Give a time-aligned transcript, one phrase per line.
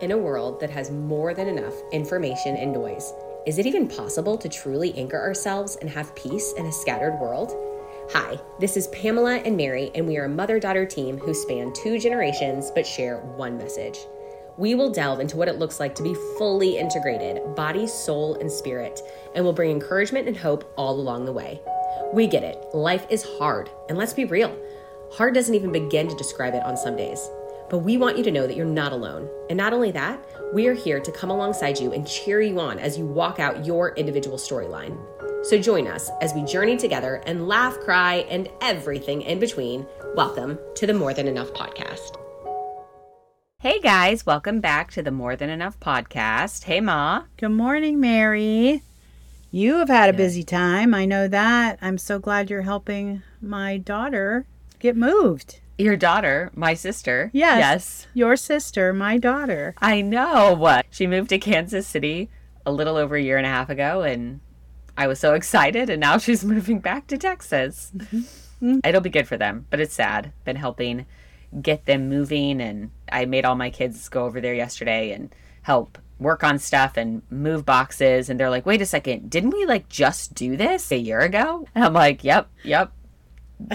[0.00, 3.12] In a world that has more than enough information and noise,
[3.44, 7.52] is it even possible to truly anchor ourselves and have peace in a scattered world?
[8.12, 11.74] Hi, this is Pamela and Mary, and we are a mother daughter team who span
[11.74, 13.98] two generations but share one message.
[14.56, 18.50] We will delve into what it looks like to be fully integrated, body, soul, and
[18.50, 19.00] spirit,
[19.34, 21.60] and will bring encouragement and hope all along the way.
[22.14, 24.56] We get it, life is hard, and let's be real,
[25.12, 27.28] hard doesn't even begin to describe it on some days.
[27.70, 29.30] But we want you to know that you're not alone.
[29.48, 30.20] And not only that,
[30.52, 33.64] we are here to come alongside you and cheer you on as you walk out
[33.64, 34.98] your individual storyline.
[35.46, 39.86] So join us as we journey together and laugh, cry, and everything in between.
[40.16, 42.16] Welcome to the More Than Enough podcast.
[43.60, 46.64] Hey guys, welcome back to the More Than Enough podcast.
[46.64, 47.22] Hey, Ma.
[47.36, 48.82] Good morning, Mary.
[49.52, 50.92] You have had a busy time.
[50.92, 51.78] I know that.
[51.80, 54.44] I'm so glad you're helping my daughter
[54.80, 55.60] get moved.
[55.80, 57.30] Your daughter, my sister.
[57.32, 57.58] Yes.
[57.58, 58.06] Yes.
[58.12, 59.74] Your sister, my daughter.
[59.78, 60.52] I know.
[60.54, 60.84] What?
[60.90, 62.28] She moved to Kansas City
[62.66, 64.40] a little over a year and a half ago, and
[64.96, 65.88] I was so excited.
[65.88, 67.92] And now she's moving back to Texas.
[67.96, 68.80] Mm-hmm.
[68.84, 70.32] It'll be good for them, but it's sad.
[70.44, 71.06] Been helping
[71.62, 75.98] get them moving, and I made all my kids go over there yesterday and help
[76.18, 78.28] work on stuff and move boxes.
[78.28, 81.66] And they're like, wait a second, didn't we like just do this a year ago?
[81.74, 82.92] And I'm like, yep, yep.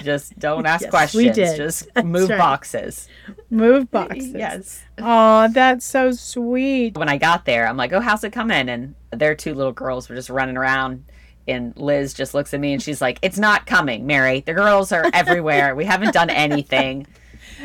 [0.03, 1.23] Just don't ask Yes, questions.
[1.23, 1.57] we did.
[1.57, 2.37] Just move right.
[2.39, 3.07] boxes.
[3.49, 4.33] Move boxes.
[4.33, 4.83] Yes.
[4.97, 6.97] Oh, that's so sweet.
[6.97, 10.09] when I got there, I'm like, "Oh, how's it coming?" And their two little girls
[10.09, 11.05] were just running around.
[11.47, 14.39] And Liz just looks at me and she's like, "It's not coming, Mary.
[14.41, 15.75] The girls are everywhere.
[15.75, 17.07] We haven't done anything."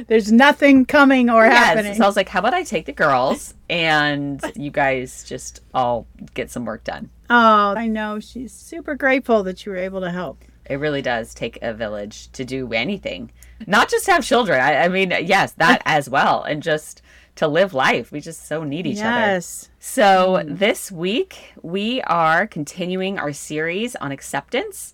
[0.07, 1.87] There's nothing coming or happening.
[1.87, 1.97] yes.
[1.97, 6.07] So I was like, "How about I take the girls and you guys just all
[6.35, 8.21] get some work done?" Oh, I know.
[8.21, 10.45] She's super grateful that you were able to help.
[10.69, 13.33] It really does take a village to do anything,
[13.67, 14.61] not just have children.
[14.61, 17.03] I, I mean, yes, that as well, and just
[17.37, 18.13] to live life.
[18.13, 19.09] We just so need each other.
[19.09, 19.71] yes.
[19.79, 24.93] So, this week we are continuing our series on acceptance.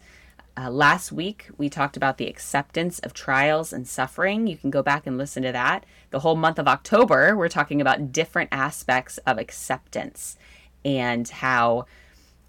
[0.56, 4.46] Uh, last week we talked about the acceptance of trials and suffering.
[4.46, 5.84] You can go back and listen to that.
[6.10, 10.38] The whole month of October, we're talking about different aspects of acceptance
[10.84, 11.86] and how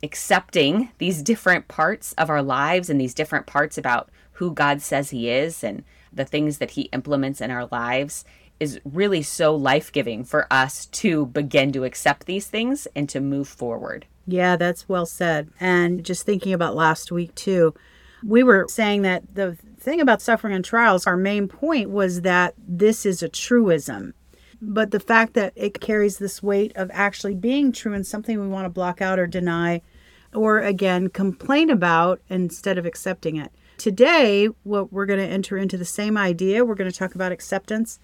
[0.03, 5.09] accepting these different parts of our lives and these different parts about who God says
[5.09, 8.23] He is and the things that He implements in our lives
[8.59, 13.19] is really so life giving for us to begin to accept these things and to
[13.19, 14.05] move forward.
[14.25, 15.49] Yeah, that's well said.
[15.59, 17.73] And just thinking about last week, too,
[18.23, 22.55] we were saying that the thing about suffering and trials, our main point was that
[22.57, 24.13] this is a truism.
[24.61, 28.47] But the fact that it carries this weight of actually being true and something we
[28.47, 29.81] want to block out or deny,
[30.33, 33.51] or again, complain about instead of accepting it.
[33.77, 36.65] Today, what we're going to enter into the same idea.
[36.65, 37.99] We're going to talk about acceptance,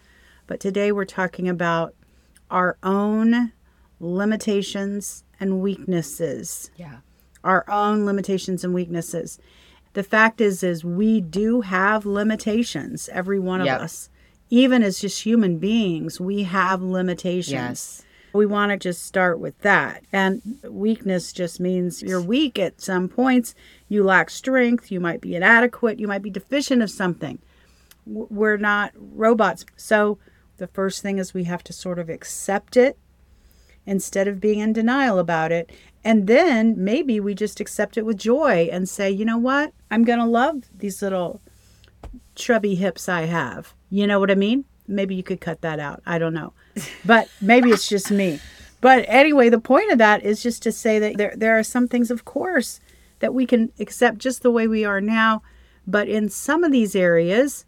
[0.46, 1.96] but today we're talking about
[2.52, 3.52] our own
[4.00, 6.98] limitations and weaknesses Yeah.
[7.44, 9.40] our own limitations and weaknesses.
[9.94, 13.82] The fact is is we do have limitations, every one of Yep.
[13.82, 14.10] us.
[14.54, 17.52] Even as just human beings, we have limitations.
[17.52, 18.04] Yes.
[18.34, 20.04] We want to just start with that.
[20.14, 23.56] And weakness just means you're weak at some points,
[23.90, 27.40] you lack strength, you might be inadequate, you might be deficient of something.
[28.06, 29.66] We're not robots.
[29.76, 30.20] So
[30.58, 32.96] the first thing is we have to sort of accept it
[33.88, 35.72] instead of being in denial about it.
[36.04, 39.74] And then maybe we just accept it with joy and say, you know what?
[39.90, 41.42] I'm going to love these little
[42.36, 43.74] chubby hips I have.
[43.90, 44.66] You know what I mean?
[44.88, 46.02] Maybe you could cut that out.
[46.06, 46.54] I don't know.
[47.06, 48.40] But maybe it's just me.
[48.82, 51.88] But anyway, the point of that is just to say that there, there are some
[51.88, 52.82] things, of course,
[53.20, 55.42] that we can accept just the way we are now.
[55.88, 57.66] But in some of these areas,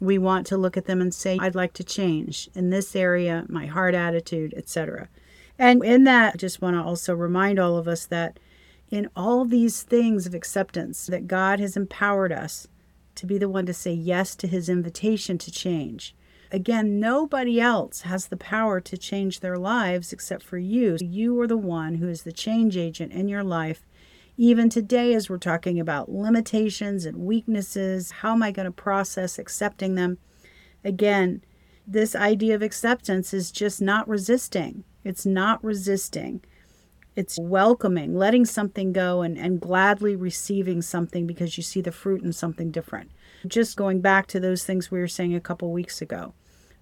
[0.00, 3.46] we want to look at them and say, I'd like to change in this area,
[3.48, 5.08] my heart attitude, etc.
[5.58, 8.38] And in that, I just want to also remind all of us that
[8.90, 12.68] in all these things of acceptance, that God has empowered us
[13.18, 16.14] to be the one to say yes to his invitation to change.
[16.50, 20.96] Again, nobody else has the power to change their lives except for you.
[21.00, 23.86] You are the one who is the change agent in your life.
[24.36, 29.38] Even today, as we're talking about limitations and weaknesses, how am I going to process
[29.38, 30.18] accepting them?
[30.84, 31.42] Again,
[31.86, 34.84] this idea of acceptance is just not resisting.
[35.04, 36.40] It's not resisting.
[37.18, 42.22] It's welcoming, letting something go and, and gladly receiving something because you see the fruit
[42.22, 43.10] in something different.
[43.44, 46.32] Just going back to those things we were saying a couple weeks ago.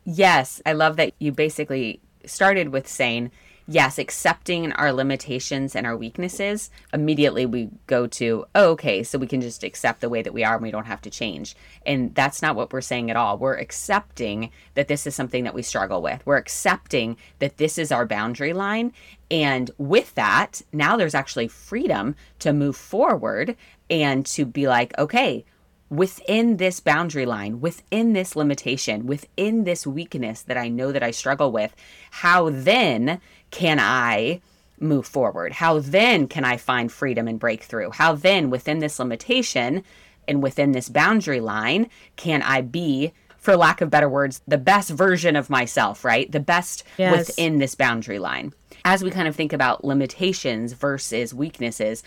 [0.04, 3.30] Yes, I love that you basically started with saying
[3.68, 9.26] yes, accepting our limitations and our weaknesses, immediately we go to, oh, okay, so we
[9.26, 11.56] can just accept the way that we are and we don't have to change.
[11.84, 13.38] And that's not what we're saying at all.
[13.38, 16.24] We're accepting that this is something that we struggle with.
[16.24, 18.92] We're accepting that this is our boundary line.
[19.30, 23.56] And with that, now there's actually freedom to move forward
[23.90, 25.44] and to be like, okay,
[25.88, 31.10] within this boundary line, within this limitation, within this weakness that I know that I
[31.10, 31.74] struggle with,
[32.10, 33.20] how then
[33.50, 34.40] can I
[34.78, 35.52] move forward?
[35.54, 37.90] How then can I find freedom and breakthrough?
[37.90, 39.84] How then, within this limitation
[40.28, 44.90] and within this boundary line, can I be, for lack of better words, the best
[44.90, 46.30] version of myself, right?
[46.30, 47.16] The best yes.
[47.16, 48.52] within this boundary line.
[48.86, 52.04] As we kind of think about limitations versus weaknesses,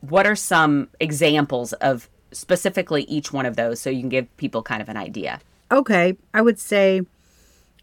[0.00, 4.62] what are some examples of specifically each one of those so you can give people
[4.62, 5.40] kind of an idea?
[5.70, 6.16] Okay.
[6.32, 7.02] I would say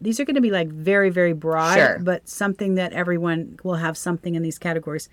[0.00, 1.98] these are going to be like very, very broad, sure.
[2.00, 5.08] but something that everyone will have something in these categories.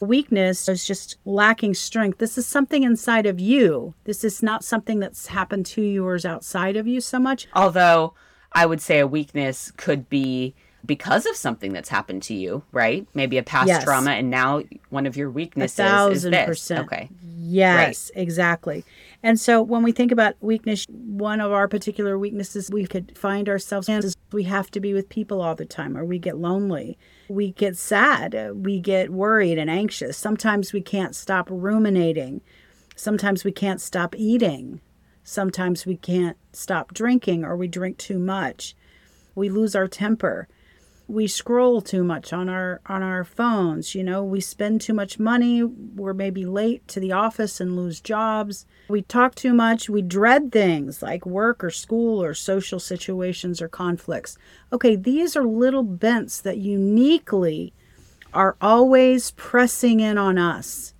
[0.00, 2.18] Weakness is just lacking strength.
[2.18, 3.94] This is something inside of you.
[4.02, 7.46] This is not something that's happened to you or is outside of you so much.
[7.54, 8.14] Although
[8.52, 13.06] I would say a weakness could be because of something that's happened to you, right?
[13.14, 13.84] Maybe a past yes.
[13.84, 16.46] trauma, and now one of your weaknesses a thousand is this.
[16.46, 16.86] Percent.
[16.86, 17.08] Okay.
[17.22, 18.22] Yes, right.
[18.22, 18.84] exactly.
[19.22, 23.48] And so when we think about weakness, one of our particular weaknesses we could find
[23.48, 26.38] ourselves in is we have to be with people all the time, or we get
[26.38, 26.96] lonely,
[27.28, 30.16] we get sad, we get worried and anxious.
[30.16, 32.40] Sometimes we can't stop ruminating.
[32.96, 34.80] Sometimes we can't stop eating.
[35.24, 38.74] Sometimes we can't stop drinking, or we drink too much.
[39.34, 40.48] We lose our temper
[41.10, 44.22] we scroll too much on our on our phones you know?
[44.22, 48.66] We spend too much money we're maybe late to the office and lose jobs.
[48.88, 53.68] We talk too much we dread things like work or school or social situations or
[53.68, 54.38] conflicts.
[54.72, 57.72] Okay these are little bents that uniquely
[58.32, 60.94] are always pressing in on us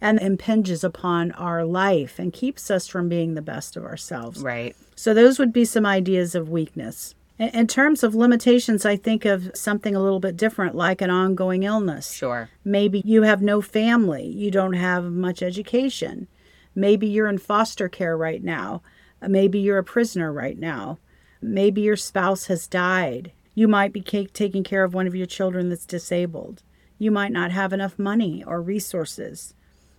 [0.00, 4.42] and impinges upon our life and keeps us from being the best of ourselves.
[4.42, 4.74] Right.
[4.96, 9.50] So those would be some ideas of weakness in terms of limitations, I think of
[9.54, 12.12] something a little bit different, like an ongoing illness.
[12.12, 12.50] Sure.
[12.64, 16.28] Maybe you have no family, you don't have much education.
[16.74, 18.82] Maybe you're in foster care right now.
[19.20, 20.98] Maybe you're a prisoner right now.
[21.40, 23.32] Maybe your spouse has died.
[23.54, 26.62] You might be taking care of one of your children that's disabled.
[26.98, 29.54] You might not have enough money or resources.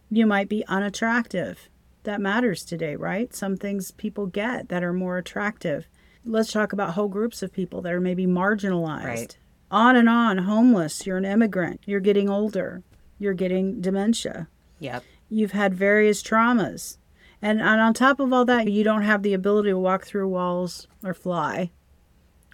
[0.10, 1.69] You might be unattractive.
[2.04, 3.34] That matters today, right?
[3.36, 5.88] Some things people get that are more attractive
[6.25, 9.06] let's talk about whole groups of people that are maybe marginalized.
[9.06, 9.38] Right.
[9.72, 12.84] On and on, homeless, you're an immigrant, you're getting older,
[13.18, 14.48] you're getting dementia.
[14.80, 15.04] Yep.
[15.30, 16.98] You've had various traumas.
[17.42, 20.28] And, and on top of all that, you don't have the ability to walk through
[20.28, 21.72] walls or fly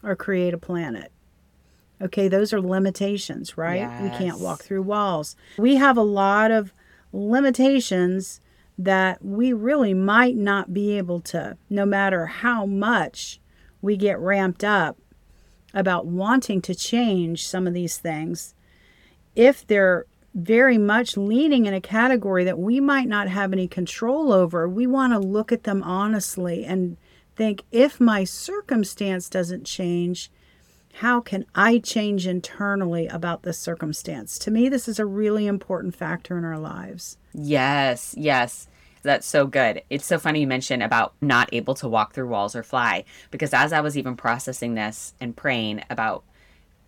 [0.02, 1.12] or create a planet.
[2.02, 3.82] Okay, those are limitations, right?
[3.82, 4.02] Yes.
[4.02, 5.36] We can't walk through walls.
[5.58, 6.74] We have a lot of
[7.12, 8.40] limitations
[8.78, 13.42] that we really might not be able to, no matter how much
[13.82, 14.98] we get ramped up
[15.74, 18.54] about wanting to change some of these things,
[19.36, 24.32] if they're very much leaning in a category that we might not have any control
[24.32, 26.98] over, we want to look at them honestly and
[27.36, 30.30] think if my circumstance doesn't change,
[30.96, 34.38] how can I change internally about this circumstance?
[34.40, 37.18] To me, this is a really important factor in our lives.
[37.34, 38.68] Yes, yes.
[39.02, 39.82] That's so good.
[39.90, 43.54] It's so funny you mentioned about not able to walk through walls or fly because
[43.54, 46.24] as I was even processing this and praying about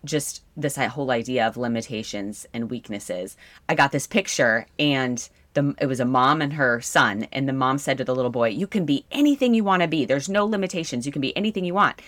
[0.04, 3.36] just this whole idea of limitations and weaknesses,
[3.68, 7.52] I got this picture and the, it was a mom and her son and the
[7.52, 10.04] mom said to the little boy, "You can be anything you want to be.
[10.04, 11.06] There's no limitations.
[11.06, 12.00] You can be anything you want."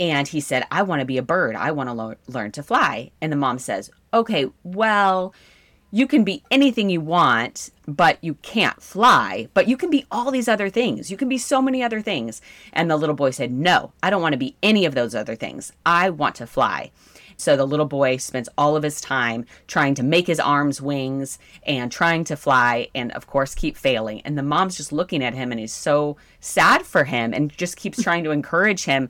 [0.00, 1.56] And he said, "I want to be a bird.
[1.56, 5.32] I want to lo- learn to fly." And the mom says, "Okay, well,
[5.90, 9.48] you can be anything you want, but you can't fly.
[9.54, 11.10] But you can be all these other things.
[11.10, 12.42] You can be so many other things.
[12.72, 15.34] And the little boy said, No, I don't want to be any of those other
[15.34, 15.72] things.
[15.86, 16.90] I want to fly.
[17.38, 21.38] So the little boy spends all of his time trying to make his arms wings
[21.64, 24.20] and trying to fly, and of course, keep failing.
[24.22, 27.76] And the mom's just looking at him and is so sad for him and just
[27.76, 29.08] keeps trying to encourage him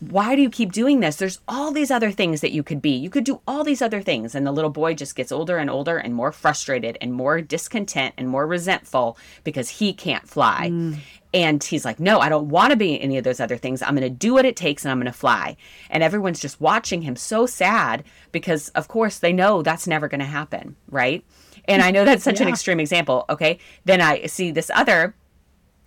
[0.00, 1.16] why do you keep doing this?
[1.16, 2.90] There's all these other things that you could be.
[2.90, 4.34] You could do all these other things.
[4.34, 8.14] And the little boy just gets older and older and more frustrated and more discontent
[8.16, 10.70] and more resentful because he can't fly.
[10.72, 10.98] Mm.
[11.32, 13.82] And he's like, No, I don't want to be any of those other things.
[13.82, 15.56] I'm going to do what it takes and I'm going to fly.
[15.90, 18.02] And everyone's just watching him so sad
[18.32, 20.76] because, of course, they know that's never going to happen.
[20.88, 21.24] Right.
[21.66, 22.46] And I know that's such yeah.
[22.46, 23.26] an extreme example.
[23.28, 23.58] Okay.
[23.84, 25.14] Then I see this other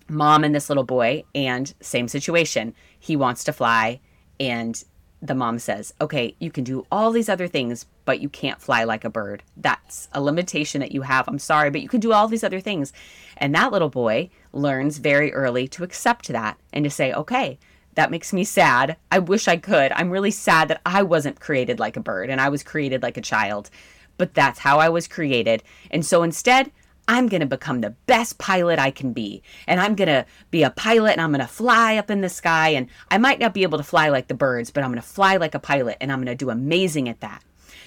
[0.10, 2.74] mom and this little boy, and same situation.
[3.00, 4.00] He wants to fly,
[4.39, 4.83] and
[5.22, 8.83] the mom says, okay, you can do all these other things, but you can't fly
[8.83, 9.41] like a bird.
[9.55, 11.29] That's a limitation that you have.
[11.29, 12.91] I'm sorry, but you can do all these other things.
[13.38, 17.57] And that little boy learns very early to accept that and to say, okay,
[17.95, 18.98] that makes me sad.
[19.12, 19.93] I wish I could.
[19.93, 23.15] I'm really sad that I wasn't created like a bird and I was created like
[23.15, 23.69] a child.
[24.17, 25.63] But that's how I was created.
[25.89, 26.69] And so instead,
[27.07, 29.43] I'm going to become the best pilot I can be.
[29.67, 32.29] And I'm going to be a pilot and I'm going to fly up in the
[32.29, 32.69] sky.
[32.69, 35.07] And I might not be able to fly like the birds, but I'm going to
[35.07, 37.43] fly like a pilot and I'm going to do amazing at that.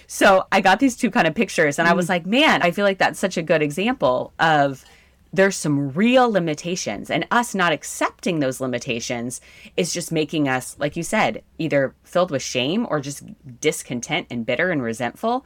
[0.06, 2.10] So I got these two kind of pictures and I was mm.
[2.10, 4.84] like, man, I feel like that's such a good example of
[5.32, 9.40] there's some real limitations and us not accepting those limitations
[9.76, 13.22] is just making us like you said either filled with shame or just
[13.60, 15.44] discontent and bitter and resentful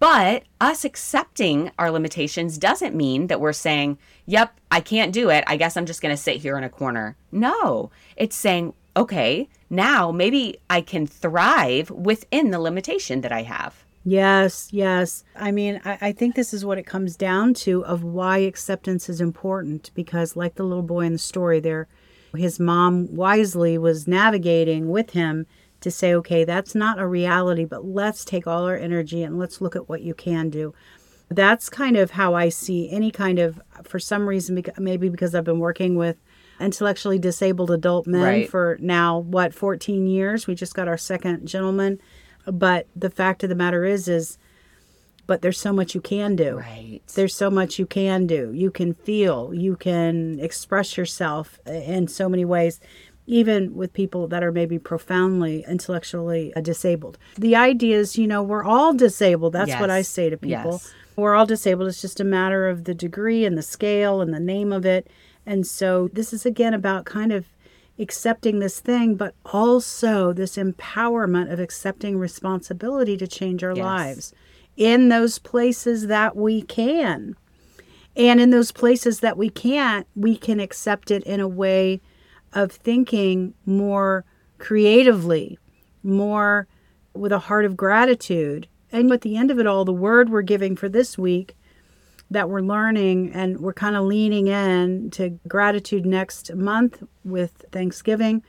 [0.00, 5.44] but us accepting our limitations doesn't mean that we're saying, yep, I can't do it.
[5.46, 7.16] I guess I'm just going to sit here in a corner.
[7.30, 13.84] No, it's saying, okay, now maybe I can thrive within the limitation that I have.
[14.02, 15.22] Yes, yes.
[15.36, 19.10] I mean, I, I, think this is what it comes down to of why acceptance
[19.10, 21.86] is important because, like the little boy in the story there,
[22.34, 25.46] his mom wisely was navigating with him
[25.80, 29.60] to say, okay, that's not a reality, but let's take all our energy and let's
[29.60, 30.74] look at what you can do.
[31.28, 35.44] That's kind of how I see any kind of, for some reason, maybe because I've
[35.44, 36.16] been working with
[36.58, 38.50] intellectually disabled adult men right.
[38.50, 40.46] for now, what, 14 years?
[40.46, 42.00] We just got our second gentleman.
[42.46, 44.38] But the fact of the matter is, is,
[45.26, 46.58] but there's so much you can do.
[46.58, 47.00] Right.
[47.14, 48.50] There's so much you can do.
[48.52, 52.80] You can feel, you can express yourself in so many ways
[53.26, 57.18] even with people that are maybe profoundly intellectually uh, disabled.
[57.36, 59.52] The idea is, you know, we're all disabled.
[59.52, 59.80] That's yes.
[59.80, 60.72] what I say to people.
[60.72, 60.92] Yes.
[61.16, 61.88] We're all disabled.
[61.88, 65.08] It's just a matter of the degree and the scale and the name of it.
[65.46, 67.46] And so this is again about kind of
[67.98, 73.84] accepting this thing, but also this empowerment of accepting responsibility to change our yes.
[73.84, 74.34] lives
[74.76, 77.36] in those places that we can.
[78.16, 82.00] And in those places that we can't, we can accept it in a way
[82.52, 84.24] of thinking more
[84.58, 85.58] creatively,
[86.02, 86.66] more
[87.14, 88.68] with a heart of gratitude.
[88.92, 91.56] And at the end of it all, the word we're giving for this week
[92.30, 98.42] that we're learning and we're kind of leaning in to gratitude next month with Thanksgiving.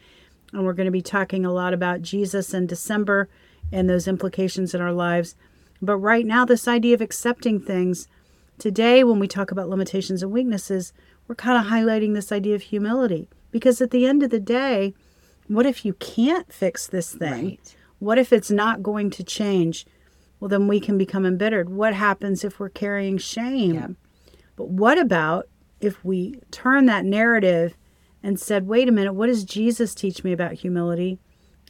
[0.53, 3.27] And we're going to be talking a lot about Jesus in December
[3.71, 5.35] and those implications in our lives.
[5.81, 8.07] But right now, this idea of accepting things,
[8.59, 10.93] today, when we talk about limitations and weaknesses,
[11.27, 14.93] we're kind of highlighting this idea of humility because at the end of the day,
[15.47, 17.45] what if you can't fix this thing?
[17.45, 17.75] Right.
[17.99, 19.85] What if it's not going to change?
[20.39, 21.69] Well, then we can become embittered.
[21.69, 23.73] What happens if we're carrying shame?
[23.75, 23.91] Yep.
[24.55, 25.47] But what about
[25.79, 27.75] if we turn that narrative
[28.23, 31.19] and said, wait a minute, what does Jesus teach me about humility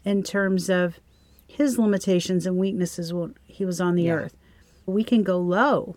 [0.03, 1.00] in terms of
[1.47, 4.13] his limitations and weaknesses when he was on the yeah.
[4.13, 4.38] earth?
[4.85, 5.95] We can go low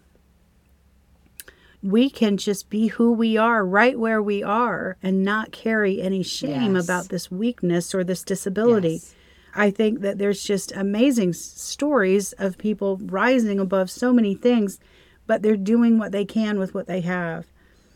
[1.84, 6.22] we can just be who we are right where we are and not carry any
[6.22, 6.84] shame yes.
[6.84, 8.94] about this weakness or this disability.
[8.94, 9.14] Yes.
[9.54, 14.80] I think that there's just amazing stories of people rising above so many things,
[15.26, 17.46] but they're doing what they can with what they have.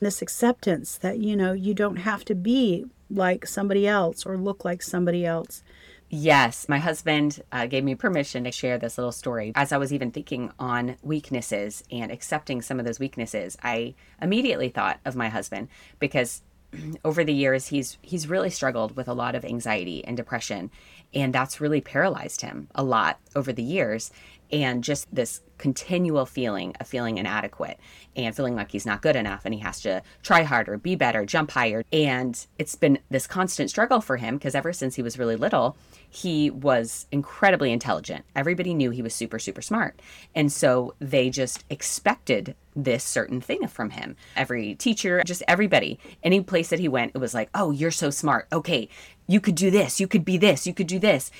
[0.01, 4.67] This acceptance that, you know, you don't have to be like somebody else or look
[4.67, 5.63] like somebody else.
[6.11, 9.53] Yes, my husband uh, gave me permission to share this little story.
[9.55, 14.71] As I was even thinking on weaknesses and accepting some of those weaknesses, I immediately
[14.71, 16.43] thought of my husband because
[17.05, 20.71] over the years he's he's really struggled with a lot of anxiety and depression
[21.15, 24.11] and that's really paralyzed him a lot over the years
[24.51, 27.79] and just this continual feeling of feeling inadequate
[28.17, 31.27] and feeling like he's not good enough and he has to try harder, be better,
[31.27, 31.85] jump higher.
[31.93, 35.77] And it's been this constant struggle for him because ever since he was really little,
[36.09, 38.25] he was incredibly intelligent.
[38.35, 40.01] Everybody knew he was super, super smart.
[40.35, 44.17] And so they just expected this certain thing from him.
[44.37, 48.11] Every teacher, just everybody, any place that he went, it was like, oh, you're so
[48.11, 48.47] smart.
[48.53, 48.89] Okay,
[49.27, 51.31] you could do this, you could be this, you could do this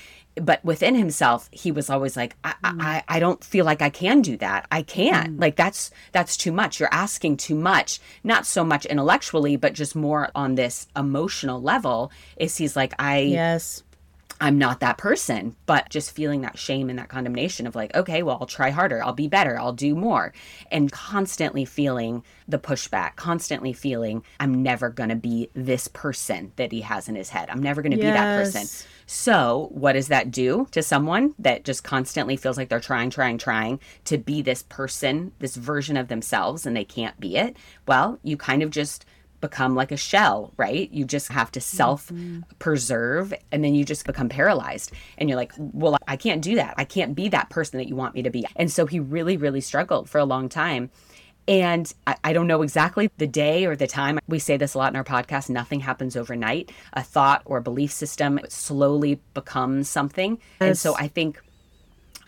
[0.45, 2.81] but within himself he was always like I, mm.
[2.81, 4.67] I i don't feel like i can do that.
[4.71, 5.37] I can't.
[5.37, 5.41] Mm.
[5.41, 6.79] like that's that's too much.
[6.79, 7.99] You're asking too much.
[8.23, 13.19] Not so much intellectually but just more on this emotional level is he's like i
[13.19, 13.83] yes
[14.41, 18.23] I'm not that person, but just feeling that shame and that condemnation of like, okay,
[18.23, 20.33] well, I'll try harder, I'll be better, I'll do more.
[20.71, 26.71] And constantly feeling the pushback, constantly feeling, I'm never going to be this person that
[26.71, 27.49] he has in his head.
[27.49, 28.05] I'm never going to yes.
[28.05, 28.89] be that person.
[29.05, 33.39] So, what does that do to someone that just constantly feels like they're trying, trying,
[33.39, 37.57] trying to be this person, this version of themselves, and they can't be it?
[37.87, 39.05] Well, you kind of just
[39.41, 40.91] become like a shell, right?
[40.91, 42.41] You just have to self mm-hmm.
[42.59, 44.91] preserve and then you just become paralyzed.
[45.17, 46.75] And you're like, well, I can't do that.
[46.77, 48.45] I can't be that person that you want me to be.
[48.55, 50.89] And so he really, really struggled for a long time.
[51.47, 54.19] And I, I, don't know exactly the day or the time.
[54.27, 56.71] We say this a lot in our podcast nothing happens overnight.
[56.93, 60.37] A thought or a belief system slowly becomes something.
[60.61, 60.67] Yes.
[60.67, 61.41] And so I think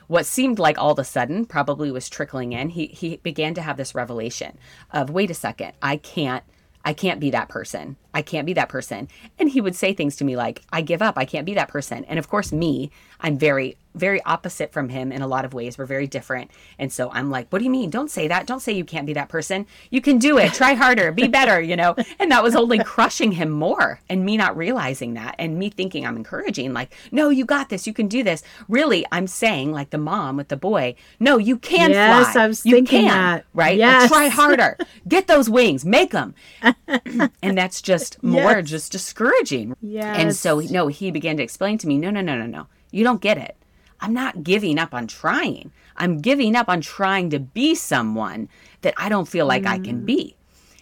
[0.07, 2.69] what seemed like all of a sudden probably was trickling in.
[2.69, 4.57] He, he began to have this revelation
[4.91, 6.43] of wait a second, I can't
[6.83, 7.95] I can't be that person.
[8.13, 9.07] I can't be that person.
[9.39, 11.17] And he would say things to me like, I give up.
[11.17, 12.05] I can't be that person.
[12.05, 15.77] And of course, me, I'm very, very opposite from him in a lot of ways.
[15.77, 16.51] We're very different.
[16.79, 17.89] And so I'm like, what do you mean?
[17.89, 18.47] Don't say that.
[18.47, 19.65] Don't say you can't be that person.
[19.89, 20.53] You can do it.
[20.53, 21.11] Try harder.
[21.11, 21.95] Be better, you know?
[22.19, 23.99] And that was only crushing him more.
[24.07, 27.87] And me not realizing that and me thinking I'm encouraging, like, no, you got this.
[27.87, 28.43] You can do this.
[28.67, 32.43] Really, I'm saying, like the mom with the boy, no, you can yes, fly.
[32.43, 33.45] I was you thinking can, that.
[33.53, 33.77] Right?
[33.77, 34.09] Yes.
[34.09, 34.77] try harder.
[35.07, 35.83] Get those wings.
[35.83, 36.35] Make them.
[36.91, 38.69] and that's just more yes.
[38.69, 39.75] just discouraging.
[39.81, 40.13] Yeah.
[40.15, 42.67] And so, no, he began to explain to me, no, no, no, no, no.
[42.91, 43.55] You don't get it.
[44.01, 45.71] I'm not giving up on trying.
[45.95, 48.49] I'm giving up on trying to be someone
[48.81, 49.69] that I don't feel like mm.
[49.69, 50.35] I can be.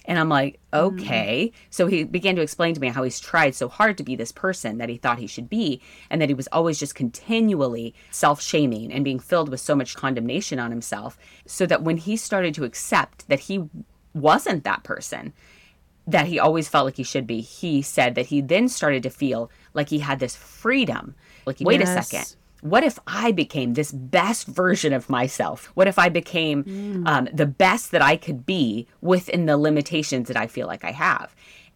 [0.05, 0.79] And I'm like, mm.
[0.79, 1.51] okay.
[1.53, 1.57] Mm.
[1.69, 4.31] So he began to explain to me how he's tried so hard to be this
[4.31, 8.41] person that he thought he should be, and that he was always just continually self
[8.41, 11.17] shaming and being filled with so much condemnation on himself.
[11.45, 13.69] So that when he started to accept that he
[14.13, 15.33] wasn't that person,
[16.07, 19.09] that he always felt like he should be, he said that he then started to
[19.09, 21.13] feel like he had this freedom.
[21.45, 21.89] Like, wait yes.
[21.89, 22.35] a second.
[22.62, 25.72] What if I became this best version of myself?
[25.75, 27.08] What if I became mm.
[27.08, 30.92] um, the best that I could be within the limitations that I feel like I
[30.92, 31.34] have?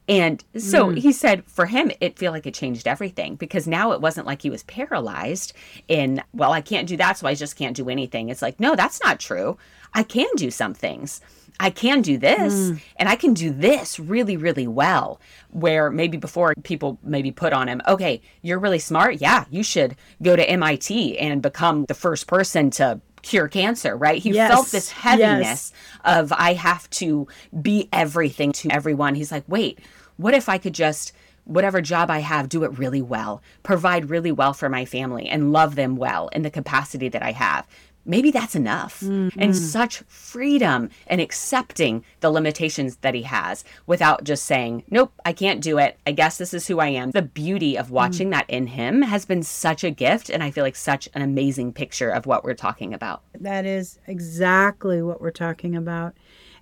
[0.10, 0.98] And so mm.
[0.98, 4.42] he said for him, it feel like it changed everything because now it wasn't like
[4.42, 5.54] he was paralyzed
[5.88, 8.28] in, well, I can't do that, so I just can't do anything.
[8.28, 9.58] It's like, no, that's not true.
[9.94, 11.22] I can do some things.
[11.60, 12.82] I can do this mm.
[12.98, 15.20] and I can do this really, really well.
[15.52, 19.22] Where maybe before people maybe put on him, okay, you're really smart.
[19.22, 24.22] Yeah, you should go to MIT and become the first person to cure cancer, right?
[24.22, 24.52] He yes.
[24.52, 25.74] felt this heaviness yes.
[26.04, 27.28] of I have to
[27.62, 29.16] be everything to everyone.
[29.16, 29.80] He's like, wait,
[30.18, 31.14] what if I could just
[31.46, 35.52] whatever job I have, do it really well, provide really well for my family, and
[35.52, 37.68] love them well in the capacity that I have
[38.06, 39.02] maybe that's enough.
[39.02, 39.40] Mm-hmm.
[39.40, 45.34] And such freedom and accepting the limitations that he has without just saying, nope, I
[45.34, 45.98] can't do it.
[46.06, 47.12] I guess this is who I am.
[47.12, 48.40] The beauty of watching mm-hmm.
[48.40, 50.30] that in him has been such a gift.
[50.30, 53.24] And I feel like such an amazing picture of what we're talking about.
[53.40, 56.16] That is exactly what we're talking about.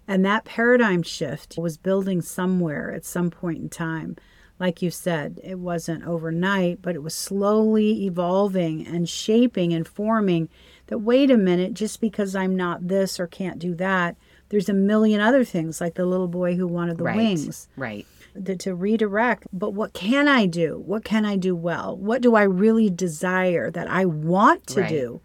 [0.08, 4.18] And that paradigm shift was building somewhere at some point in time.
[4.60, 10.50] Like you said, it wasn't overnight, but it was slowly evolving and shaping and forming
[10.92, 14.18] that wait a minute, just because I'm not this or can't do that,
[14.50, 17.70] there's a million other things, like the little boy who wanted the right, wings.
[17.78, 18.06] Right.
[18.44, 19.48] To, to redirect.
[19.54, 20.84] But what can I do?
[20.86, 21.96] What can I do well?
[21.96, 24.90] What do I really desire that I want to right.
[24.90, 25.22] do?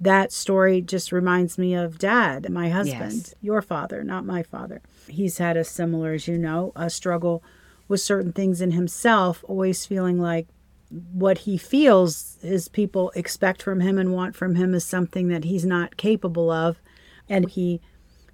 [0.00, 3.34] That story just reminds me of dad, my husband, yes.
[3.42, 4.80] your father, not my father.
[5.06, 7.42] He's had a similar, as you know, a struggle
[7.88, 10.48] with certain things in himself, always feeling like
[10.90, 15.44] what he feels his people expect from him and want from him is something that
[15.44, 16.80] he's not capable of.
[17.28, 17.80] And he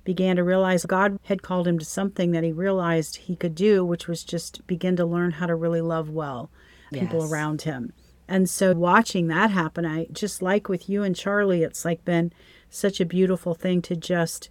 [0.05, 3.85] began to realize God had called him to something that he realized he could do,
[3.85, 6.51] which was just begin to learn how to really love well
[6.93, 7.31] people yes.
[7.31, 7.93] around him.
[8.29, 12.33] And so watching that happen, I just like with you and Charlie, it's like been
[12.71, 14.49] such a beautiful thing to just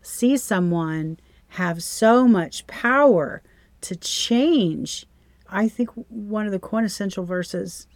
[0.00, 3.42] see someone have so much power
[3.82, 5.06] to change
[5.54, 7.86] I think one of the quintessential verses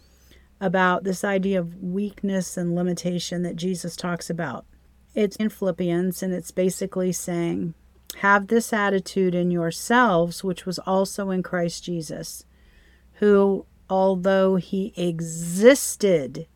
[0.61, 4.65] about this idea of weakness and limitation that Jesus talks about.
[5.13, 7.73] It's in Philippians, and it's basically saying,
[8.17, 12.45] Have this attitude in yourselves, which was also in Christ Jesus,
[13.13, 16.47] who, although he existed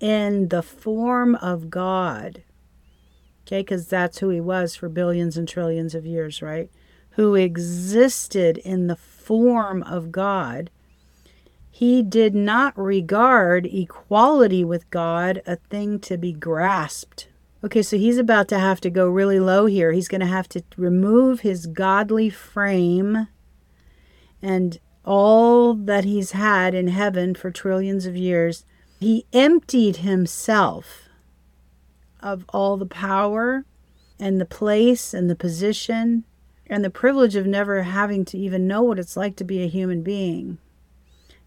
[0.00, 2.42] in the form of God,
[3.46, 6.70] okay, because that's who he was for billions and trillions of years, right?
[7.12, 8.96] Who existed in the
[9.32, 10.68] form of God,
[11.70, 17.28] he did not regard equality with God a thing to be grasped.
[17.64, 19.92] Okay, so he's about to have to go really low here.
[19.92, 23.28] He's going to have to remove his godly frame
[24.42, 28.66] and all that he's had in heaven for trillions of years.
[29.00, 31.08] He emptied himself
[32.20, 33.64] of all the power
[34.20, 36.24] and the place and the position
[36.72, 39.68] and the privilege of never having to even know what it's like to be a
[39.68, 40.56] human being.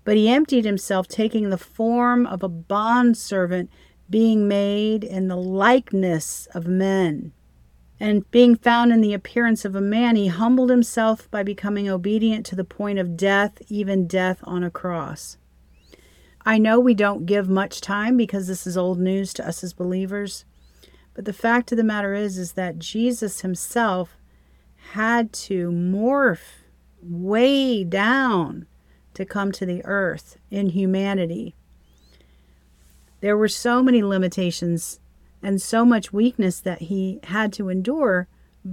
[0.04, 3.72] But he emptied himself, taking the form of a bondservant,
[4.08, 7.32] being made in the likeness of men.
[8.00, 12.46] And being found in the appearance of a man, he humbled himself by becoming obedient
[12.46, 15.38] to the point of death, even death on a cross.
[16.46, 19.74] I know we don't give much time because this is old news to us as
[19.74, 20.46] believers.
[21.16, 24.20] But the fact of the matter is is that Jesus himself
[24.93, 26.63] had to morph
[27.02, 28.65] way down
[29.13, 31.56] to come to the earth in humanity.
[33.21, 35.00] There were so many limitations
[35.41, 38.28] and so much weakness that he had to endure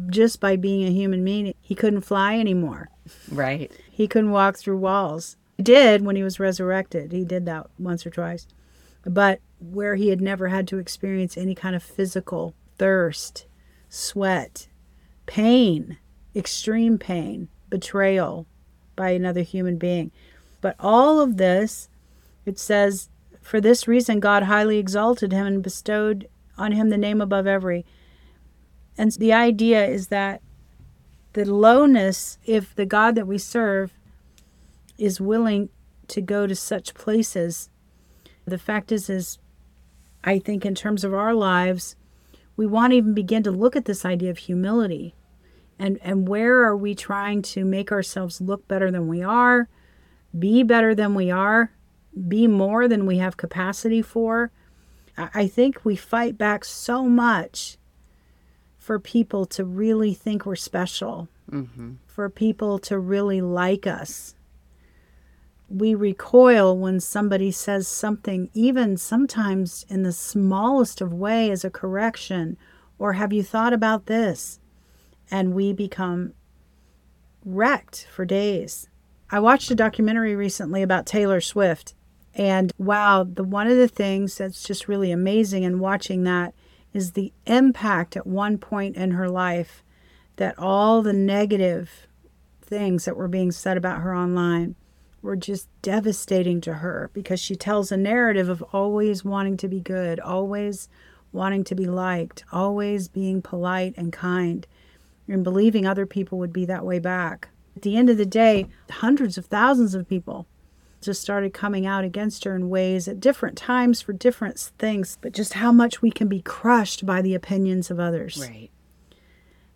[0.09, 1.55] just by being a human being.
[1.61, 2.91] He couldn't fly anymore.
[3.31, 3.71] Right.
[3.91, 5.37] He couldn't walk through walls.
[5.57, 7.13] He did when he was resurrected.
[7.13, 8.47] He did that once or twice.
[9.05, 13.47] But where he had never had to experience any kind of physical thirst,
[13.89, 14.69] sweat,
[15.33, 15.97] pain,
[16.37, 18.47] extreme pain, betrayal
[18.95, 20.11] by another human being.
[20.61, 21.89] But all of this,
[22.45, 23.09] it says,
[23.41, 27.87] for this reason, God highly exalted him and bestowed on him the name above every.
[28.99, 30.43] And the idea is that
[31.33, 33.95] the lowness, if the God that we serve
[34.99, 35.71] is willing
[36.09, 37.71] to go to such places,
[38.45, 39.39] the fact is, is
[40.25, 41.97] I think in terms of our lives,
[42.55, 45.15] we want to even begin to look at this idea of humility
[45.83, 49.69] and and where are we trying to make ourselves look better than we are
[50.39, 51.73] be better than we are
[52.29, 54.53] be more than we have capacity for
[55.19, 57.77] i think we fight back so much
[58.79, 61.93] for people to really think we're special mm-hmm.
[62.07, 64.37] for people to really like us
[65.69, 71.71] we recoil when somebody says something, even sometimes in the smallest of way as a
[71.71, 72.59] correction,
[72.99, 74.61] or have you thought about this?
[75.33, 76.35] And we become
[77.45, 78.89] wrecked for days.
[79.31, 81.95] I watched a documentary recently about Taylor Swift,
[82.35, 86.55] and wow, the one of the things that's just really amazing in watching that
[86.93, 89.83] is the impact at one point in her life
[90.37, 92.07] that all the negative
[92.61, 94.75] things that were being said about her online
[95.21, 99.81] were just devastating to her because she tells a narrative of always wanting to be
[99.81, 100.89] good, always
[101.33, 104.67] wanting to be liked, always being polite and kind,
[105.29, 107.49] and believing other people would be that way back.
[107.77, 110.47] At the end of the day, hundreds of thousands of people
[111.01, 115.33] just started coming out against her in ways at different times for different things, but
[115.33, 118.39] just how much we can be crushed by the opinions of others.
[118.39, 118.71] Right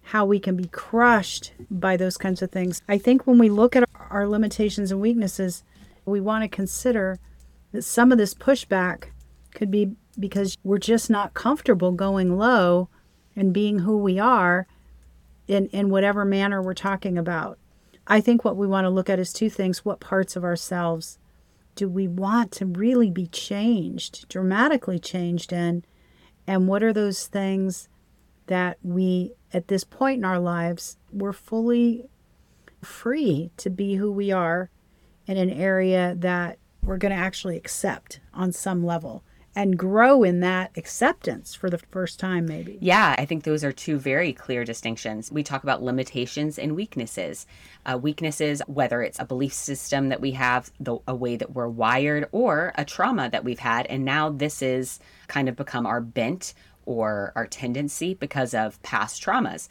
[0.07, 2.81] how we can be crushed by those kinds of things.
[2.89, 5.65] I think when we look at our limitations and weaknesses,
[6.05, 7.19] we want to consider
[7.73, 9.07] that some of this pushback
[9.53, 12.89] could be because we're just not comfortable going low
[13.35, 14.69] and being who we are
[15.47, 17.59] in, in whatever manner we're talking about.
[18.07, 19.85] I think what we want to look at is two things.
[19.85, 21.19] What parts of ourselves
[21.75, 25.85] do we want to really be changed, dramatically changed in?
[26.47, 27.89] And what are those things
[28.47, 32.09] that we, at this point in our lives, we're fully
[32.83, 34.71] free to be who we are
[35.27, 39.25] in an area that we're going to actually accept on some level
[39.57, 42.77] and grow in that acceptance for the first time, maybe.
[42.83, 45.33] Yeah, I think those are two very clear distinctions.
[45.33, 47.47] We talk about limitations and weaknesses.
[47.87, 51.69] Uh, weaknesses, whether it's a belief system that we have, the, a way that we're
[51.69, 56.03] wired, or a trauma that we've had, and now this is kind of become our
[56.03, 56.53] bent
[56.85, 59.69] or our tendency because of past traumas.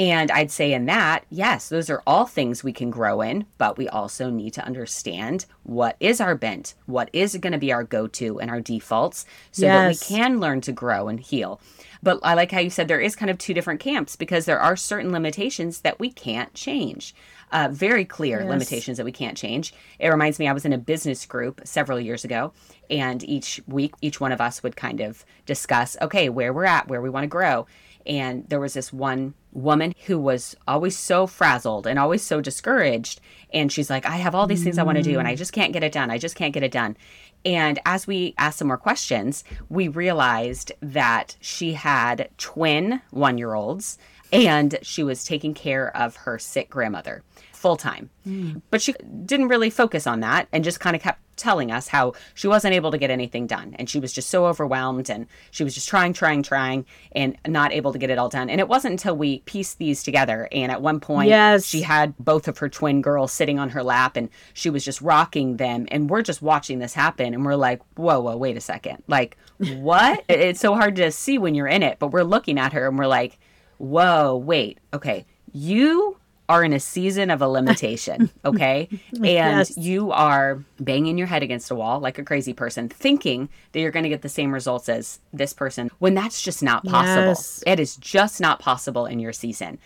[0.00, 3.76] And I'd say in that, yes, those are all things we can grow in, but
[3.76, 7.84] we also need to understand what is our bent, what is going to be our
[7.84, 9.74] go to and our defaults so yes.
[9.76, 11.60] that we can learn to grow and heal.
[12.02, 14.58] But I like how you said there is kind of two different camps because there
[14.58, 17.14] are certain limitations that we can't change.
[17.52, 18.48] Uh, very clear yes.
[18.48, 19.74] limitations that we can't change.
[19.98, 22.54] It reminds me, I was in a business group several years ago,
[22.88, 26.88] and each week, each one of us would kind of discuss, okay, where we're at,
[26.88, 27.66] where we want to grow.
[28.06, 33.20] And there was this one woman who was always so frazzled and always so discouraged.
[33.52, 35.52] And she's like, I have all these things I want to do, and I just
[35.52, 36.10] can't get it done.
[36.10, 36.96] I just can't get it done.
[37.44, 43.54] And as we asked some more questions, we realized that she had twin one year
[43.54, 43.98] olds
[44.32, 47.22] and she was taking care of her sick grandmother
[47.60, 48.08] full time.
[48.26, 48.62] Mm.
[48.70, 48.94] But she
[49.26, 52.74] didn't really focus on that and just kind of kept telling us how she wasn't
[52.74, 53.74] able to get anything done.
[53.78, 57.72] And she was just so overwhelmed and she was just trying, trying, trying and not
[57.72, 58.48] able to get it all done.
[58.48, 60.48] And it wasn't until we pieced these together.
[60.52, 61.66] And at one point, yes.
[61.66, 65.02] she had both of her twin girls sitting on her lap and she was just
[65.02, 65.86] rocking them.
[65.90, 67.34] And we're just watching this happen.
[67.34, 69.02] And we're like, whoa, whoa, wait a second.
[69.06, 70.24] Like, what?
[70.28, 71.98] it's so hard to see when you're in it.
[71.98, 73.38] But we're looking at her and we're like,
[73.76, 75.26] whoa, wait, okay.
[75.52, 76.19] You
[76.50, 78.88] are in a season of a limitation, okay?
[79.14, 79.78] And Yes.
[79.78, 83.92] you are banging your head against a wall like a crazy person, thinking that you're
[83.92, 87.28] going to get the same results as this person when that's just not possible.
[87.28, 87.62] Yes.
[87.66, 89.78] It is just not possible in your season.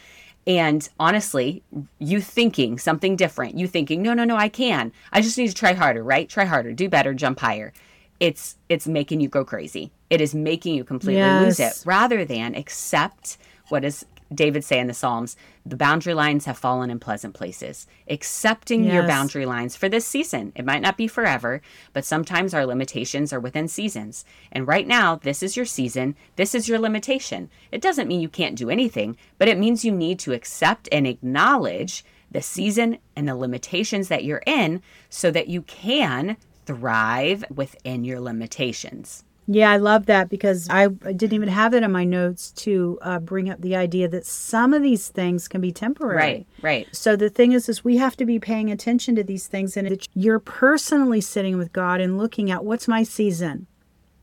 [0.47, 1.63] And honestly,
[1.99, 4.93] you thinking something different, you thinking, no, no, no, I can.
[5.13, 6.29] I just need to try harder, right?
[6.29, 7.73] Try harder, do better, jump higher.
[8.21, 9.91] It's it's making you go crazy.
[10.09, 13.37] It is making you completely lose it rather than accept
[13.71, 15.37] what does David say in the Psalms?
[15.65, 17.87] The boundary lines have fallen in pleasant places.
[18.09, 20.53] Accepting your boundary lines for this season.
[20.55, 24.25] It might not be forever, but sometimes our limitations are within seasons.
[24.53, 26.17] And right now, this is your season.
[26.37, 27.51] This is your limitation.
[27.73, 31.07] It doesn't mean you can't do anything, but it means you need to accept and
[31.07, 38.05] acknowledge the season and the limitations that you're in so that you can thrive within
[38.05, 39.24] your limitations.
[39.47, 43.19] Yeah, I love that because I, didn't even have that in my notes to uh,
[43.19, 46.17] bring up the idea that some of these things can be temporary.
[46.17, 46.89] Right, right.
[46.93, 50.09] So the thing is, is we have to be paying attention to these things, and
[50.15, 53.67] you're personally sitting with God and looking at what's my season.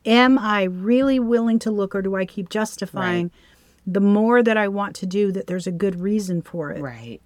[0.05, 3.29] Am I really willing to look, or do I keep justifying
[3.85, 6.81] the more that I want to do that there's a good reason for it?
[6.81, 7.21] Right.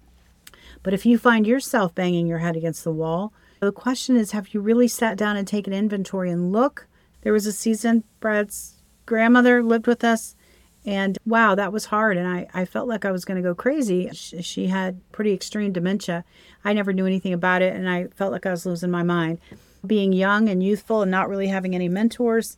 [0.82, 4.52] But if you find yourself banging your head against the wall, the question is have
[4.52, 6.86] you really sat down and taken inventory and look?
[7.26, 10.36] There was a season, Brad's grandmother lived with us,
[10.84, 12.16] and wow, that was hard.
[12.16, 14.08] And I, I felt like I was going to go crazy.
[14.12, 16.24] She, she had pretty extreme dementia.
[16.64, 19.40] I never knew anything about it, and I felt like I was losing my mind.
[19.84, 22.56] Being young and youthful and not really having any mentors.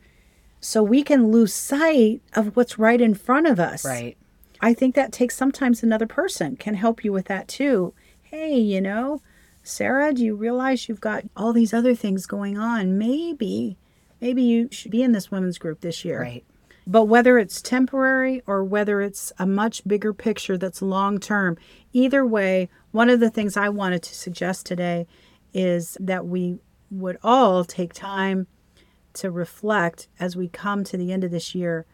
[0.60, 3.86] So we can lose sight of what's right in front of us.
[3.86, 4.18] Right.
[4.60, 7.94] I think that takes sometimes another person can help you with that too.
[8.22, 9.22] Hey, you know,
[9.62, 12.98] Sarah, do you realize you've got all these other things going on?
[12.98, 13.78] Maybe,
[14.20, 16.20] maybe you should be in this women's group this year.
[16.20, 16.44] Right.
[16.86, 21.58] But whether it's temporary or whether it's a much bigger picture that's long term,
[21.92, 25.06] either way, one of the things I wanted to suggest today
[25.52, 26.58] is that we
[26.90, 28.46] would all take time
[29.14, 31.84] to reflect as we come to the end of this year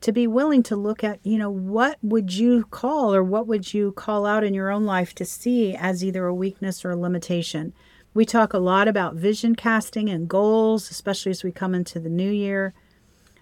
[0.00, 3.72] to be willing to look at, you know, what would you call or what would
[3.72, 6.96] you call out in your own life to see as either a weakness or a
[6.96, 7.72] limitation?
[8.16, 12.08] We talk a lot about vision casting and goals, especially as we come into the
[12.08, 12.72] new year.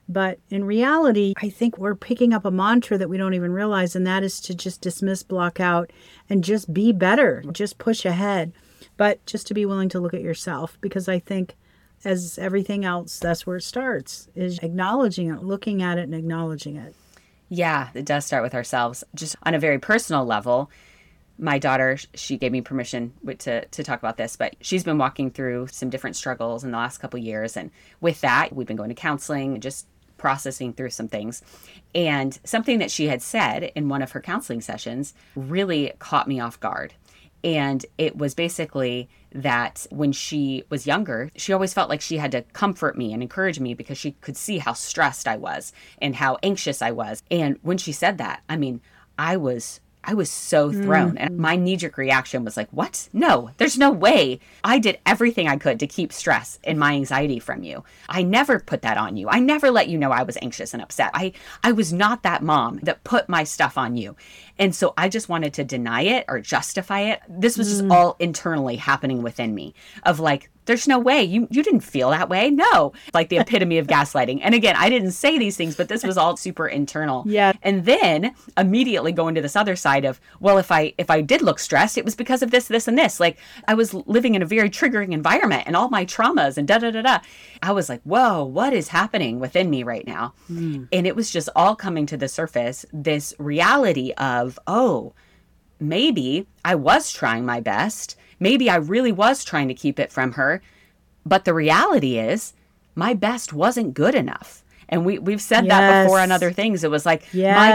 [0.08, 3.94] But in reality, I think we're picking up a mantra that we don't even realize,
[3.94, 5.92] and that is to just dismiss, block out,
[6.28, 8.52] and just be better, just push ahead.
[8.96, 11.54] But just to be willing to look at yourself, because I think,
[12.04, 16.74] as everything else, that's where it starts is acknowledging it, looking at it, and acknowledging
[16.74, 16.96] it.
[17.48, 19.04] Yeah, it does start with ourselves.
[19.14, 20.68] Just on a very personal level,
[21.38, 25.30] my daughter, she gave me permission to, to talk about this, but she's been walking
[25.30, 27.56] through some different struggles in the last couple years.
[27.56, 27.70] And
[28.00, 31.42] with that, we've been going to counseling just processing through some things.
[31.94, 36.40] And something that she had said in one of her counseling sessions really caught me
[36.40, 36.94] off guard.
[37.42, 42.32] And it was basically that when she was younger, she always felt like she had
[42.32, 46.16] to comfort me and encourage me because she could see how stressed I was and
[46.16, 47.22] how anxious I was.
[47.30, 48.80] And when she said that, I mean,
[49.18, 51.12] I was I was so thrown.
[51.12, 51.16] Mm.
[51.18, 53.08] And my knee jerk reaction was like, What?
[53.12, 54.40] No, there's no way.
[54.62, 57.84] I did everything I could to keep stress and my anxiety from you.
[58.08, 59.28] I never put that on you.
[59.28, 61.10] I never let you know I was anxious and upset.
[61.14, 64.16] I, I was not that mom that put my stuff on you.
[64.58, 67.20] And so I just wanted to deny it or justify it.
[67.28, 67.92] This was just mm.
[67.92, 71.22] all internally happening within me of like, there's no way.
[71.22, 72.50] You you didn't feel that way?
[72.50, 72.92] No.
[73.12, 74.40] Like the epitome of gaslighting.
[74.42, 77.24] And again i didn't say these things but this was all super internal.
[77.26, 77.52] Yeah.
[77.62, 81.42] and then immediately go into this other side of well if i if i did
[81.42, 83.20] look stressed it was because of this this and this.
[83.20, 83.38] Like
[83.68, 86.90] i was living in a very triggering environment and all my traumas and da da
[86.90, 87.18] da da.
[87.62, 90.34] I was like whoa what is happening within me right now?
[90.46, 90.84] Hmm.
[90.92, 95.12] And it was just all coming to the surface this reality of oh
[95.80, 98.16] maybe I was trying my best.
[98.40, 100.62] Maybe I really was trying to keep it from her.
[101.26, 102.52] But the reality is,
[102.94, 104.62] my best wasn't good enough.
[104.88, 106.85] And we, we've said that before on other things.
[106.85, 107.24] It was like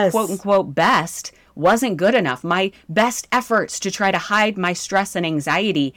[0.03, 2.43] my quote unquote best wasn't good enough.
[2.43, 5.93] My best efforts to try to hide my stress and anxiety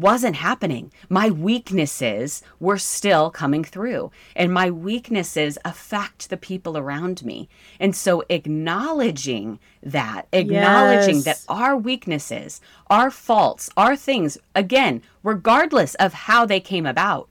[0.00, 0.92] wasn't happening.
[1.08, 7.48] My weaknesses were still coming through, and my weaknesses affect the people around me.
[7.80, 16.12] And so, acknowledging that, acknowledging that our weaknesses, our faults, our things, again, regardless of
[16.12, 17.28] how they came about,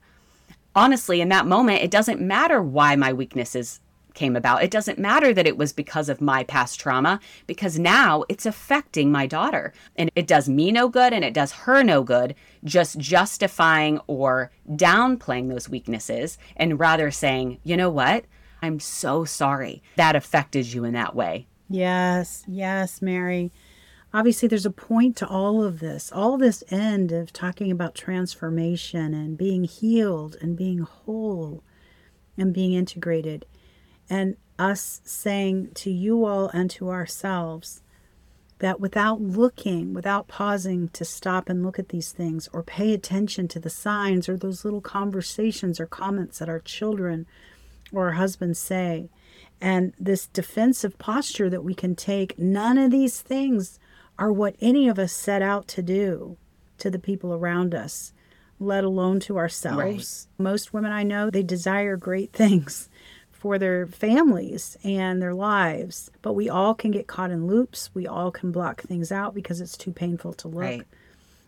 [0.74, 3.80] honestly, in that moment, it doesn't matter why my weaknesses
[4.18, 4.62] came about.
[4.62, 9.10] It doesn't matter that it was because of my past trauma, because now it's affecting
[9.10, 9.72] my daughter.
[9.96, 14.50] And it does me no good and it does her no good, just justifying or
[14.68, 18.24] downplaying those weaknesses and rather saying, you know what?
[18.60, 21.46] I'm so sorry that affected you in that way.
[21.70, 23.52] Yes, yes, Mary.
[24.12, 29.12] obviously there's a point to all of this all this end of talking about transformation
[29.14, 31.62] and being healed and being whole
[32.36, 33.44] and being integrated
[34.10, 37.82] and us saying to you all and to ourselves
[38.58, 43.46] that without looking without pausing to stop and look at these things or pay attention
[43.46, 47.24] to the signs or those little conversations or comments that our children
[47.92, 49.08] or our husbands say
[49.60, 53.78] and this defensive posture that we can take none of these things
[54.18, 56.36] are what any of us set out to do
[56.78, 58.12] to the people around us,
[58.60, 59.78] let alone to ourselves.
[60.38, 60.44] Right.
[60.44, 62.88] Most women I know, they desire great things
[63.38, 67.90] for their families and their lives, but we all can get caught in loops.
[67.94, 70.60] We all can block things out because it's too painful to look.
[70.60, 70.82] Right.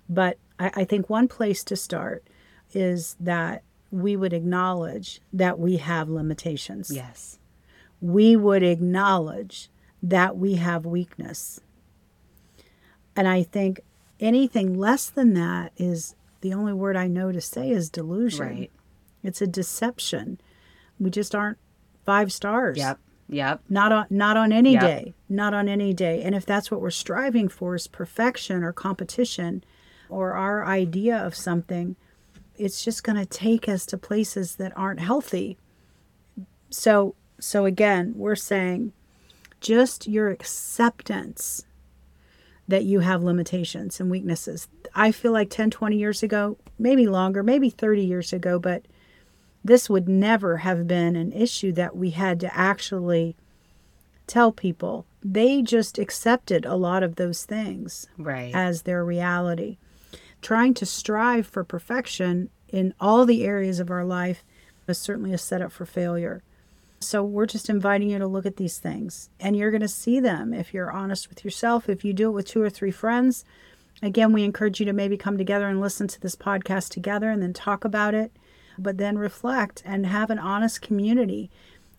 [0.08, 2.24] But I, I think one place to start
[2.72, 6.90] is that we would acknowledge that we have limitations.
[6.90, 7.38] Yes.
[8.00, 9.68] We would acknowledge
[10.02, 11.60] that we have weakness
[13.16, 13.80] and I think
[14.18, 18.46] anything less than that is the only word I know to say is delusion.
[18.46, 18.70] Right.
[19.22, 20.40] It's a deception.
[20.98, 21.58] We just aren't
[22.10, 22.76] five stars.
[22.76, 22.98] Yep.
[23.28, 23.62] Yep.
[23.68, 24.82] Not on not on any yep.
[24.82, 25.14] day.
[25.28, 26.22] Not on any day.
[26.24, 29.62] And if that's what we're striving for is perfection or competition
[30.08, 31.94] or our idea of something,
[32.56, 35.56] it's just going to take us to places that aren't healthy.
[36.70, 38.92] So so again, we're saying
[39.60, 41.64] just your acceptance
[42.66, 44.66] that you have limitations and weaknesses.
[44.96, 48.82] I feel like 10, 20 years ago, maybe longer, maybe 30 years ago, but
[49.64, 53.36] this would never have been an issue that we had to actually
[54.26, 55.04] tell people.
[55.22, 58.54] They just accepted a lot of those things right.
[58.54, 59.76] as their reality.
[60.40, 64.42] Trying to strive for perfection in all the areas of our life
[64.88, 66.42] is certainly a setup for failure.
[67.00, 70.20] So we're just inviting you to look at these things and you're going to see
[70.20, 71.88] them if you're honest with yourself.
[71.88, 73.44] If you do it with two or three friends,
[74.02, 77.42] again, we encourage you to maybe come together and listen to this podcast together and
[77.42, 78.32] then talk about it,
[78.82, 81.50] but then reflect and have an honest community.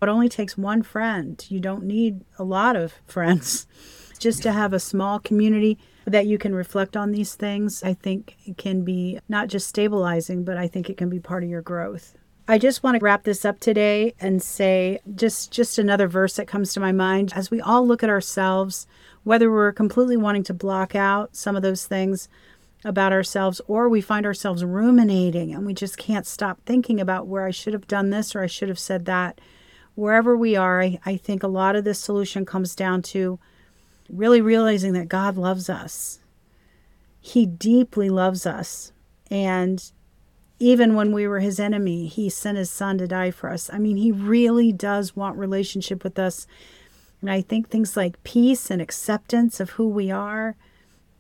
[0.02, 1.44] It only takes one friend.
[1.50, 3.68] You don't need a lot of friends.
[4.20, 8.38] Just to have a small community that you can reflect on these things, I think
[8.46, 11.62] it can be not just stabilizing, but I think it can be part of your
[11.62, 12.16] growth.
[12.48, 16.48] I just want to wrap this up today and say just just another verse that
[16.48, 18.88] comes to my mind as we all look at ourselves
[19.24, 22.28] whether we're completely wanting to block out some of those things
[22.84, 27.46] about ourselves or we find ourselves ruminating and we just can't stop thinking about where
[27.46, 29.40] I should have done this or I should have said that.
[29.94, 33.40] Wherever we are, I, I think a lot of this solution comes down to
[34.10, 36.20] really realizing that God loves us.
[37.20, 38.94] He deeply loves us.
[39.30, 39.92] And
[40.60, 43.70] even when we were his enemy, he sent his son to die for us.
[43.72, 46.48] I mean, he really does want relationship with us.
[47.20, 50.56] And I think things like peace and acceptance of who we are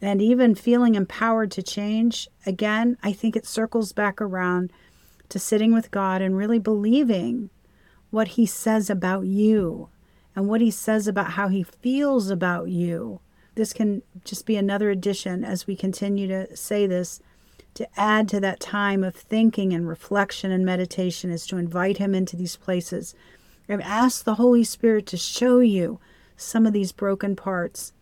[0.02, 4.72] and even feeling empowered to change, again, I think it circles back around
[5.30, 7.50] to sitting with God and really believing
[8.10, 9.90] what he says about you
[10.36, 13.20] and what he says about how he feels about you.
[13.56, 17.22] This can just be another addition as we continue to say this
[17.74, 22.14] to add to that time of thinking and reflection and meditation is to invite Him
[22.14, 23.16] into these places
[23.68, 26.00] and ask the Holy Spirit to show you
[26.36, 27.94] some of these broken parts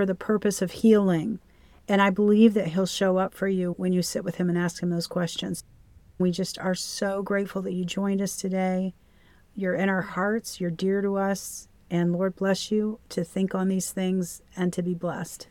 [0.00, 1.38] for the purpose of healing.
[1.86, 4.56] And I believe that He'll show up for you when you sit with Him and
[4.56, 5.62] ask Him those questions.
[6.18, 8.94] We just are so grateful that you joined us today.
[9.54, 13.68] You're in our hearts, you're dear to us, and Lord bless you to think on
[13.68, 15.48] these things and to be blessed.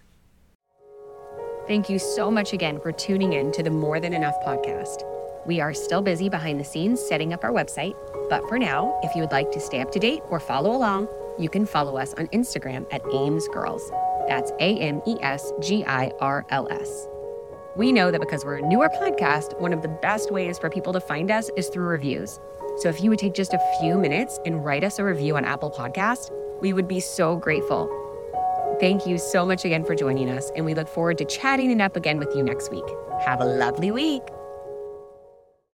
[1.68, 5.04] Thank you so much again for tuning in to the More Than Enough podcast.
[5.46, 7.94] We are still busy behind the scenes setting up our website,
[8.32, 11.08] but for now, if you would like to stay up to date or follow along,
[11.38, 13.92] you can follow us on Instagram at Ames Girls.
[14.30, 17.08] That's A M E S G I R L S.
[17.76, 20.94] We know that because we're a newer podcast, one of the best ways for people
[20.94, 22.40] to find us is through reviews.
[22.78, 25.46] So if you would take just a few minutes and write us a review on
[25.46, 27.90] Apple Podcast, we would be so grateful.
[28.80, 31.82] Thank you so much again for joining us, and we look forward to chatting it
[31.82, 32.86] up again with you next week.
[33.26, 34.22] Have a lovely week.